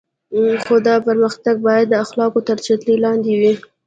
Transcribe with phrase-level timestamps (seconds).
[0.63, 3.53] خو دا پرمختګونه باید د اخلاقو تر چتر لاندې وي.